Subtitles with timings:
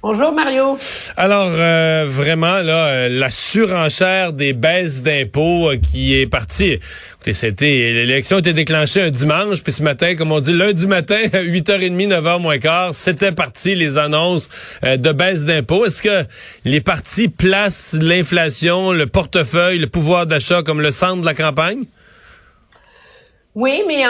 [0.00, 0.78] Bonjour Mario.
[1.16, 6.78] Alors euh, vraiment là, euh, la surenchère des baisses d'impôts euh, qui est partie.
[7.14, 11.20] Écoutez, c'était l'élection été déclenchée un dimanche, puis ce matin, comme on dit, lundi matin,
[11.32, 14.48] 8h30, 9h moins quart, c'était parti les annonces
[14.84, 15.84] de baisse d'impôts.
[15.84, 16.24] Est-ce que
[16.64, 21.82] les partis placent l'inflation, le portefeuille, le pouvoir d'achat comme le centre de la campagne?
[23.54, 24.04] Oui, mais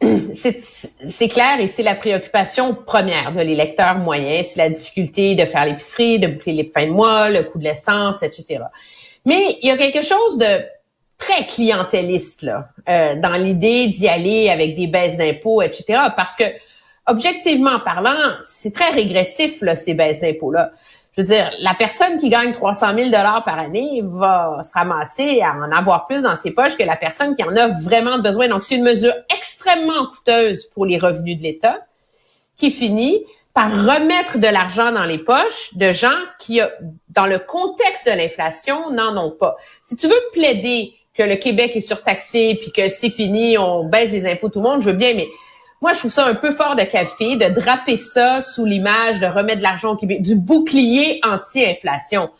[0.34, 5.64] c'est clair et c'est la préoccupation première de l'électeur moyen, c'est la difficulté de faire
[5.64, 8.64] l'épicerie, de boucler les fins de mois, le coût de l'essence, etc.
[9.24, 10.62] Mais il y a quelque chose de
[11.16, 16.00] très clientéliste là, euh, dans l'idée d'y aller avec des baisses d'impôts, etc.
[16.16, 16.44] Parce que
[17.06, 20.72] objectivement parlant, c'est très régressif là, ces baisses d'impôts là
[21.14, 25.42] je veux dire, la personne qui gagne 300 000 dollars par année va se ramasser
[25.42, 28.48] à en avoir plus dans ses poches que la personne qui en a vraiment besoin.
[28.48, 31.80] Donc, c'est une mesure extrêmement coûteuse pour les revenus de l'État
[32.56, 36.60] qui finit par remettre de l'argent dans les poches de gens qui,
[37.10, 39.56] dans le contexte de l'inflation, n'en ont pas.
[39.84, 44.12] Si tu veux plaider que le Québec est surtaxé puis que c'est fini, on baisse
[44.12, 45.28] les impôts tout le monde, je veux bien, mais
[45.82, 49.26] moi, je trouve ça un peu fort de café de draper ça sous l'image de
[49.26, 52.30] remettre de l'argent au Québec, du bouclier anti-inflation.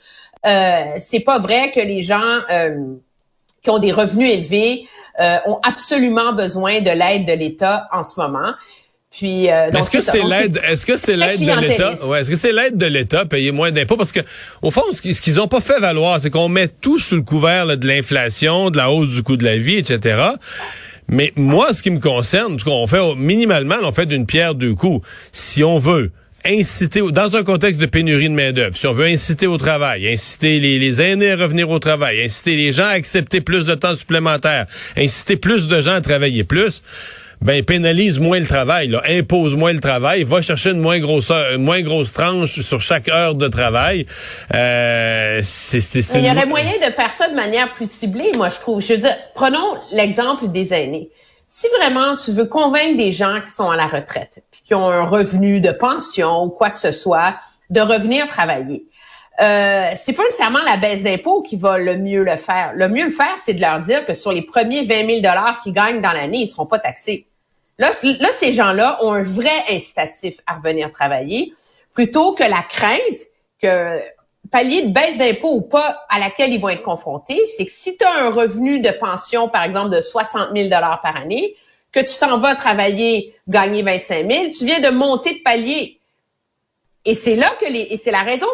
[0.46, 2.94] Euh, c'est pas vrai que les gens euh,
[3.62, 4.86] qui ont des revenus élevés
[5.20, 8.52] euh, ont absolument besoin de l'aide de l'État en ce moment.
[9.10, 11.94] Puis, euh, est-ce que c'est l'aide Est-ce que c'est l'aide de l'État?
[12.06, 13.96] Ouais, est-ce que c'est l'aide de l'État payer moins d'impôts?
[13.96, 14.20] Parce que
[14.62, 17.76] au fond, ce qu'ils ont pas fait valoir, c'est qu'on met tout sous le couvert
[17.76, 20.30] de l'inflation, de la hausse du coût de la vie, etc.
[21.08, 25.06] Mais moi, ce qui me concerne, on fait minimalement, on fait d'une pierre deux coups.
[25.32, 26.10] Si on veut
[26.44, 30.58] inciter, dans un contexte de pénurie de main-d'œuvre, si on veut inciter au travail, inciter
[30.58, 33.96] les, les aînés à revenir au travail, inciter les gens à accepter plus de temps
[33.96, 34.66] supplémentaire,
[34.96, 36.82] inciter plus de gens à travailler plus,
[37.42, 41.32] ben pénalise moins le travail, là, impose moins le travail, va chercher une moins grosse
[41.58, 44.06] moins grosse tranche sur chaque heure de travail.
[44.54, 45.42] Euh,
[45.74, 48.80] il y aurait moyen de faire ça de manière plus ciblée, moi je trouve.
[48.80, 51.10] Je veux dire, prenons l'exemple des aînés.
[51.48, 54.88] Si vraiment tu veux convaincre des gens qui sont à la retraite, puis qui ont
[54.88, 57.34] un revenu de pension ou quoi que ce soit,
[57.70, 58.86] de revenir travailler.
[59.40, 62.72] Euh, c'est pas nécessairement la baisse d'impôts qui va le mieux le faire.
[62.74, 65.60] Le mieux le faire, c'est de leur dire que sur les premiers 20 000 dollars
[65.62, 67.26] qu'ils gagnent dans l'année, ils seront pas taxés.
[68.20, 71.52] Là, ces gens-là ont un vrai incitatif à revenir travailler,
[71.92, 73.20] plutôt que la crainte
[73.60, 74.00] que
[74.50, 77.96] pallier de baisse d'impôts ou pas à laquelle ils vont être confrontés, c'est que si
[77.96, 81.56] tu as un revenu de pension, par exemple, de 60 000 par année,
[81.90, 86.00] que tu t'en vas travailler, gagner 25 000, tu viens de monter de palier.
[87.04, 88.46] Et c'est là que les, et c'est la raison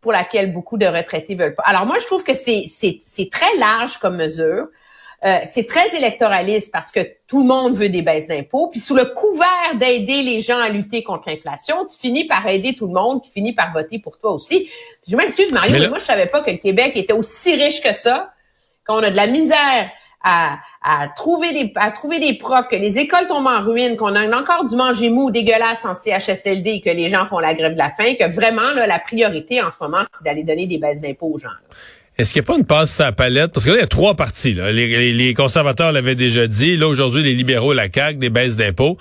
[0.00, 1.64] pour laquelle beaucoup de retraités veulent pas.
[1.66, 4.68] Alors moi, je trouve que c'est très large comme mesure.
[5.24, 8.68] Euh, c'est très électoraliste parce que tout le monde veut des baisses d'impôts.
[8.68, 12.74] Puis sous le couvert d'aider les gens à lutter contre l'inflation, tu finis par aider
[12.74, 14.68] tout le monde, qui finit par voter pour toi aussi.
[15.08, 17.94] je m'excuse Mario, mais, moi je savais pas que le Québec était aussi riche que
[17.94, 18.34] ça,
[18.86, 19.90] qu'on a de la misère
[20.22, 24.14] à, à, trouver des à trouver des profs, que les écoles tombent en ruine, qu'on
[24.14, 27.78] a encore du manger mou dégueulasse en CHSLD, que les gens font la grève de
[27.78, 31.00] la faim, que vraiment là, la priorité en ce moment, c'est d'aller donner des baisses
[31.00, 31.48] d'impôts aux gens.
[32.16, 33.52] Est-ce qu'il n'y a pas une passe à la palette?
[33.52, 34.54] Parce que là, il y a trois partis.
[34.54, 34.70] Là.
[34.70, 36.76] Les, conservateurs l'avaient déjà dit.
[36.76, 38.96] Là, aujourd'hui, les libéraux, la CAQ, des baisses d'impôts.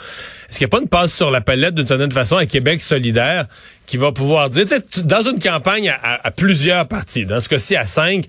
[0.49, 2.81] Est-ce qu'il n'y a pas une passe sur la palette d'une certaine façon à Québec
[2.81, 3.45] solidaire
[3.85, 4.65] qui va pouvoir dire,
[5.03, 8.25] dans une campagne à, plusieurs partis, dans ce cas-ci à cinq,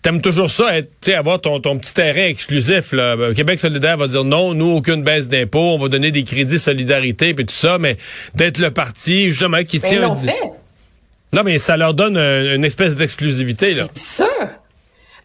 [0.00, 2.92] T'aimes toujours ça, être, avoir ton, ton petit terrain exclusif.
[2.92, 3.32] Là.
[3.34, 7.30] Québec solidaire va dire non, nous, aucune baisse d'impôts, on va donner des crédits solidarité
[7.30, 7.96] et tout ça, mais
[8.34, 10.14] d'être le parti, justement, qui tient...
[10.14, 10.34] fait.
[11.34, 13.84] Non, mais ça leur donne une espèce d'exclusivité, là.
[13.94, 14.48] C'est sûr.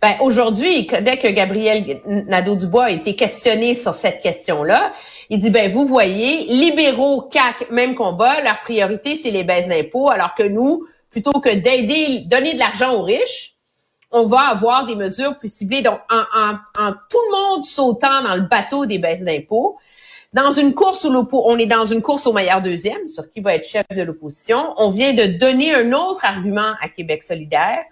[0.02, 4.94] Ben, aujourd'hui, dès que Gabriel Nadeau-Dubois a été questionné sur cette question-là,
[5.30, 10.10] il dit, ben, vous voyez, libéraux, CAC, même combat, leur priorité, c'est les baisses d'impôts,
[10.10, 13.56] alors que nous, plutôt que d'aider, donner de l'argent aux riches,
[14.12, 15.84] on va avoir des mesures plus ciblées.
[15.84, 19.78] Donc, en, en, en tout le monde sautant dans le bateau des baisses d'impôts,
[20.34, 23.56] dans une course où on est dans une course au meilleur deuxième sur qui va
[23.56, 24.74] être chef de l'opposition.
[24.78, 27.84] On vient de donner un autre argument à Québec solidaire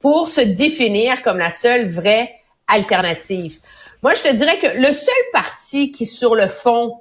[0.00, 2.34] pour se définir comme la seule vraie
[2.66, 3.58] alternative.
[4.02, 7.00] Moi, je te dirais que le seul parti qui, sur le fond,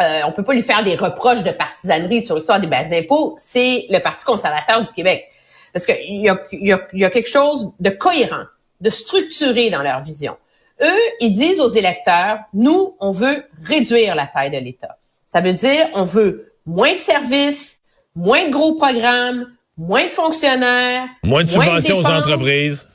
[0.00, 3.36] euh, on peut pas lui faire des reproches de partisanerie sur l'histoire des bases d'impôts,
[3.38, 5.28] c'est le Parti conservateur du Québec.
[5.72, 8.44] Parce qu'il y a, y, a, y a quelque chose de cohérent,
[8.80, 10.36] de structuré dans leur vision.
[10.80, 14.98] Eux, ils disent aux électeurs, nous, on veut réduire la taille de l'État.
[15.28, 17.80] Ça veut dire, on veut moins de services,
[18.14, 19.46] moins de gros programmes,
[19.76, 22.86] moins de fonctionnaires, moins de subventions aux entreprises.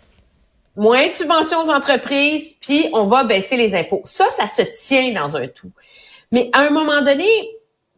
[0.76, 4.04] Moins de subventions aux entreprises, puis on va baisser les impôts.
[4.06, 5.72] Ça, ça se tient dans un tout.
[6.32, 7.28] Mais à un moment donné,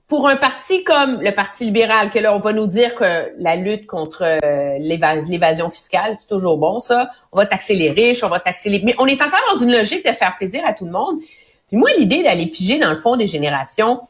[0.10, 3.56] pour un parti comme le Parti libéral, que là, on va nous dire que la
[3.56, 7.12] lutte contre euh, l'évasion fiscale, c'est toujours bon, ça.
[7.32, 8.82] On va taxer les riches, on va taxer les...
[8.82, 11.20] Mais on est encore dans une logique de faire plaisir à tout le monde.
[11.68, 14.02] Puis moi, l'idée d'aller piger dans le fond des générations,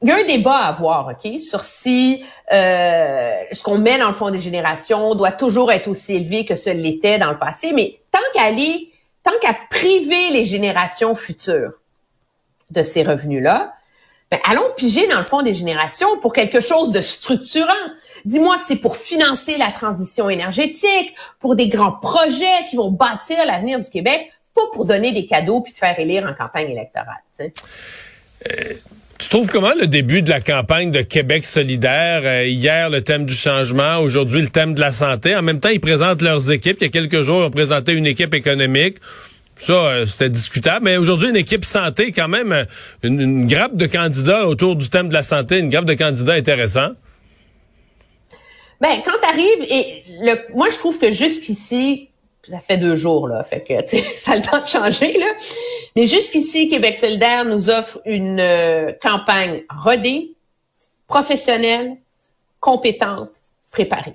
[0.00, 2.24] il y a un débat à avoir, OK, sur si
[2.54, 6.54] euh, ce qu'on met dans le fond des générations doit toujours être aussi élevé que
[6.54, 7.72] ce l'était dans le passé.
[7.74, 11.72] Mais tant qu'à aller, tant qu'à priver les générations futures
[12.70, 13.74] de ces revenus-là,
[14.30, 17.72] ben, allons piger dans le fond des générations pour quelque chose de structurant.
[18.24, 23.38] Dis-moi que c'est pour financer la transition énergétique, pour des grands projets qui vont bâtir
[23.44, 27.22] l'avenir du Québec, pas pour donner des cadeaux puis te faire élire en campagne électorale.
[27.36, 27.50] Tu,
[28.46, 28.74] euh,
[29.28, 32.22] trouves comment le début de la campagne de Québec solidaire?
[32.24, 35.34] Euh, hier, le thème du changement, aujourd'hui, le thème de la santé.
[35.34, 36.76] En même temps, ils présentent leurs équipes.
[36.80, 38.98] Il y a quelques jours, ils ont présenté une équipe économique.
[39.60, 40.86] Ça, euh, c'était discutable.
[40.86, 42.64] Mais aujourd'hui, une équipe santé, quand même, euh,
[43.02, 46.92] une, grappe de candidats autour du thème de la santé, une grappe de candidats intéressants.
[48.80, 52.08] Ben, quand t'arrives, et le, moi, je trouve que jusqu'ici,
[52.48, 55.26] ça fait deux jours, là, fait que, ça a le temps de changer, là.
[55.94, 60.34] Mais jusqu'ici, Québec solidaire nous offre une euh, campagne rodée,
[61.06, 61.96] professionnelle,
[62.60, 63.30] compétente,
[63.72, 64.14] préparée.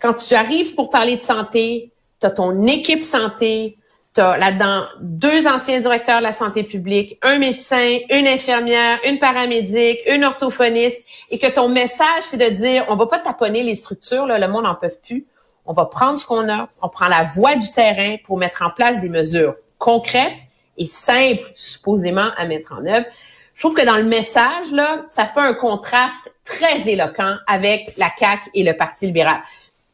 [0.00, 3.76] Quand tu arrives pour parler de santé, tu as ton équipe santé,
[4.14, 9.18] tu as là-dedans deux anciens directeurs de la santé publique, un médecin, une infirmière, une
[9.18, 13.76] paramédic, une orthophoniste, et que ton message, c'est de dire, on va pas taponner les
[13.76, 15.26] structures, là, le monde n'en peut plus.
[15.64, 18.70] On va prendre ce qu'on a, on prend la voie du terrain pour mettre en
[18.70, 20.38] place des mesures concrètes
[20.76, 23.06] et simples, supposément, à mettre en œuvre.
[23.54, 28.10] Je trouve que dans le message, là, ça fait un contraste très éloquent avec la
[28.18, 29.42] CAQ et le Parti libéral.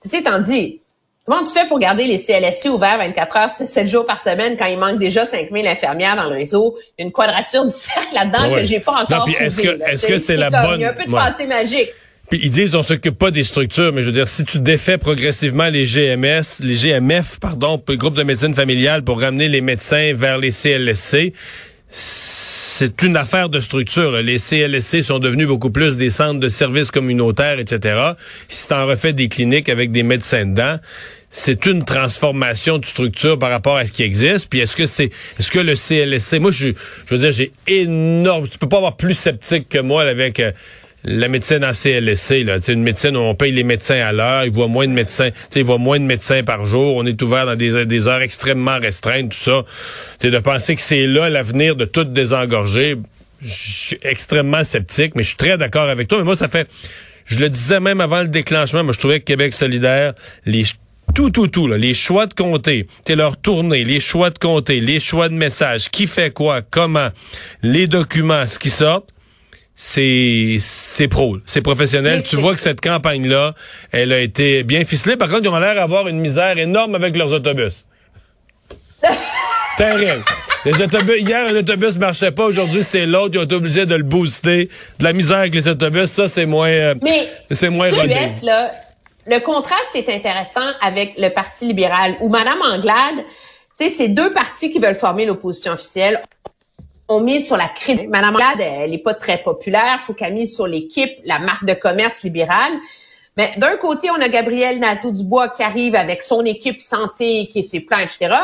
[0.02, 0.80] Ceci étant dit,
[1.26, 4.66] Comment tu fais pour garder les CLSC ouverts 24 heures, 7 jours par semaine quand
[4.66, 6.76] il manque déjà 5000 infirmières dans le réseau?
[6.96, 10.06] Il y a une quadrature du cercle là-dedans que j'ai pas encore Est-ce que, est-ce
[10.06, 10.80] que c'est la bonne...
[10.80, 11.88] Il y a un peu de passé magique.
[12.30, 14.98] Puis ils disent on s'occupe pas des structures, mais je veux dire, si tu défais
[14.98, 20.12] progressivement les GMS, les GMF, pardon, le groupe de médecine familiale pour ramener les médecins
[20.14, 21.32] vers les CLSC,
[22.78, 24.12] c'est une affaire de structure.
[24.20, 28.12] Les CLSC sont devenus beaucoup plus des centres de services communautaires, etc.
[28.48, 30.76] Si en refais des cliniques avec des médecins dedans,
[31.30, 34.50] c'est une transformation de structure par rapport à ce qui existe.
[34.50, 36.68] Puis est-ce que c'est est-ce que le CLSC, moi je,
[37.06, 40.52] je veux dire, j'ai énorme, tu peux pas avoir plus sceptique que moi avec euh,
[41.04, 44.50] la médecine en CLSC, là, une médecine où on paye les médecins à l'heure, ils
[44.50, 47.56] voient moins de médecins, ils voient moins de médecins par jour, on est ouvert dans
[47.56, 49.62] des, heures extrêmement restreintes, tout ça.
[50.20, 52.96] C'est de penser que c'est là l'avenir de tout désengorger.
[53.42, 56.18] Je suis extrêmement sceptique, mais je suis très d'accord avec toi.
[56.18, 56.68] Mais moi, ça fait,
[57.26, 60.14] je le disais même avant le déclenchement, moi je trouvais que Québec solidaire,
[60.44, 60.64] les
[61.14, 64.80] tout, tout, tout, là, les choix de comté, c'est leur tournée, les choix de comté,
[64.80, 67.08] les choix de messages, qui fait quoi, comment,
[67.62, 69.10] les documents, ce qui sortent,
[69.78, 72.22] c'est c'est pro, c'est professionnel.
[72.22, 73.54] Tu vois que cette campagne là,
[73.92, 75.16] elle a été bien ficelée.
[75.16, 77.84] Par contre, ils ont l'air d'avoir une misère énorme avec leurs autobus.
[79.76, 80.24] Terrible.
[80.64, 82.46] Les autobus, hier, un autobus marchait pas.
[82.46, 83.34] Aujourd'hui, c'est l'autre.
[83.34, 84.70] Ils ont été obligés de le booster.
[84.98, 88.16] De la misère avec les autobus, ça, c'est moins, euh, Mais, c'est moins rodé.
[88.42, 88.70] là,
[89.26, 93.24] le contraste est intéressant avec le Parti libéral, où Mme Anglade,
[93.78, 96.22] tu sais, c'est deux partis qui veulent former l'opposition officielle
[97.08, 98.08] on mise sur la crédibilité.
[98.08, 100.00] Madame Anglade, elle n'est pas très populaire.
[100.06, 102.72] Faut qu'elle mise sur l'équipe, la marque de commerce libérale.
[103.36, 107.62] Mais d'un côté, on a Gabrielle Nadeau-Dubois qui arrive avec son équipe santé, qui est
[107.62, 108.34] ses plans, etc.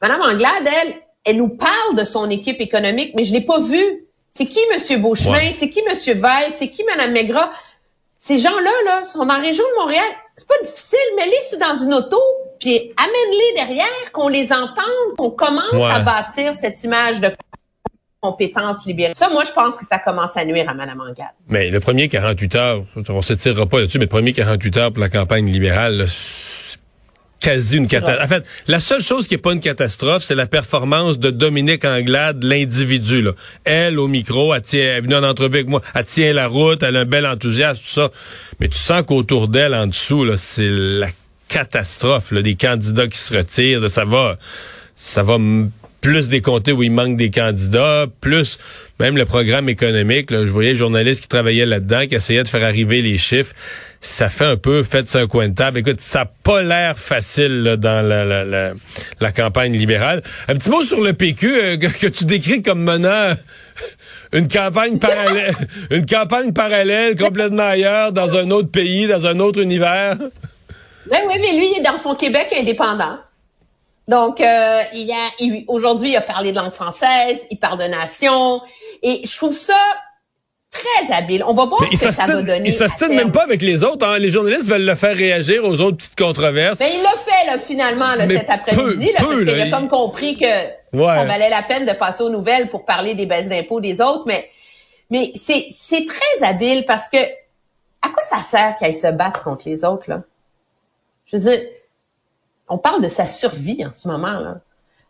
[0.00, 4.06] Madame Anglade, elle, elle nous parle de son équipe économique, mais je l'ai pas vue.
[4.32, 5.52] C'est qui Monsieur Beauchemin?
[5.54, 6.50] C'est qui Monsieur Veil?
[6.52, 7.50] C'est qui Madame Maigrat?
[8.16, 10.04] Ces gens-là, là, sont dans la région de Montréal.
[10.36, 12.18] C'est pas difficile, mais les dans une auto,
[12.58, 17.28] puis amène-les derrière, qu'on les entende, qu'on commence à bâtir cette image de
[18.20, 19.14] compétences libérées.
[19.14, 21.26] Ça, moi, je pense que ça commence à nuire à Mme Angade.
[21.48, 24.92] Mais le premier 48 heures, on se tirera pas là-dessus, mais le premier 48 heures
[24.92, 26.06] pour la campagne libérale,
[27.40, 28.24] quasi une catastrophe.
[28.24, 31.84] En fait, la seule chose qui est pas une catastrophe, c'est la performance de Dominique
[31.86, 33.26] Anglade, l'individu.
[33.64, 36.46] Elle, au micro, elle, tient, elle est venue en entrevue avec moi, elle tient la
[36.46, 38.10] route, elle a un bel enthousiasme, tout ça.
[38.60, 41.08] Mais tu sens qu'autour d'elle, en dessous, là, c'est la
[41.48, 44.36] catastrophe, là, des candidats qui se retirent, ça va,
[44.94, 45.38] ça va
[46.00, 48.58] plus des comtés où il manque des candidats, plus
[48.98, 50.30] même le programme économique.
[50.30, 53.54] Là, je voyais les journalistes qui travaillaient là-dedans, qui essayaient de faire arriver les chiffres.
[54.00, 55.78] Ça fait un peu fait un coin de table.
[55.78, 58.72] Écoute, ça n'a pas l'air facile dans la, la,
[59.20, 60.22] la, campagne libérale.
[60.48, 63.32] Un petit mot sur le PQ euh, que, tu décris comme menant
[64.32, 65.54] une campagne parallèle,
[65.90, 70.16] une campagne parallèle complètement ailleurs, dans un autre pays, dans un autre univers.
[71.10, 73.18] Oui, oui, mais lui, il est dans son Québec indépendant.
[74.10, 75.30] Donc, euh, il y a
[75.68, 78.60] aujourd'hui, il a parlé de langue française, il parle de nation,
[79.04, 79.78] et je trouve ça
[80.72, 81.44] très habile.
[81.46, 82.68] On va voir ce que ça va donner.
[82.68, 84.04] Il s'astine même pas avec les autres.
[84.04, 84.18] Hein.
[84.18, 86.80] Les journalistes veulent le faire réagir aux autres petites controverses.
[86.80, 90.46] Mais il l'a fait là, finalement là, cet après-midi, parce qu'il a comme compris que
[90.92, 94.24] ça valait la peine de passer aux nouvelles pour parler des baisses d'impôts des autres.
[94.26, 94.50] Mais
[95.08, 97.18] mais c'est c'est très habile parce que
[98.02, 100.22] à quoi ça sert qu'il se battre contre les autres là?
[101.26, 101.60] Je veux dire
[102.70, 104.38] on parle de sa survie en ce moment.
[104.38, 104.60] Là.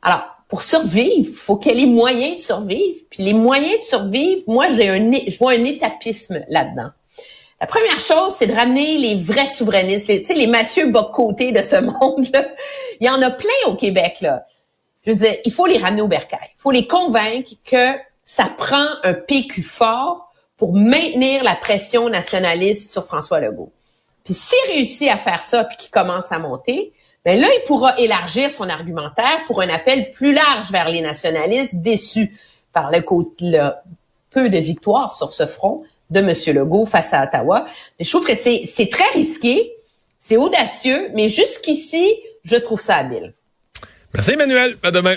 [0.03, 2.99] Alors, pour survivre, il faut qu'elle ait moyens de survivre.
[3.09, 6.91] Puis les moyens de survivre, moi, j'ai un, je vois un étapisme là-dedans.
[7.61, 11.77] La première chose, c'est de ramener les vrais souverainistes, les, les Mathieu Bocoté de ce
[11.81, 12.45] monde-là.
[13.01, 14.47] Il y en a plein au Québec, là.
[15.07, 16.51] Je veux dire, il faut les ramener au bercail.
[16.57, 17.93] Il faut les convaincre que
[18.25, 23.73] ça prend un PQ fort pour maintenir la pression nationaliste sur François Legault.
[24.25, 26.93] Puis s'il réussit à faire ça, puis qu'il commence à monter,
[27.25, 31.75] ben là, il pourra élargir son argumentaire pour un appel plus large vers les nationalistes
[31.77, 32.35] déçus
[32.73, 33.03] par le,
[33.41, 33.71] le
[34.31, 36.35] peu de victoires sur ce front de M.
[36.55, 37.67] Legault face à Ottawa.
[37.99, 39.73] je trouve que c'est très risqué,
[40.19, 42.07] c'est audacieux, mais jusqu'ici,
[42.43, 43.33] je trouve ça habile.
[44.13, 44.77] Merci Emmanuel.
[44.83, 45.17] À demain.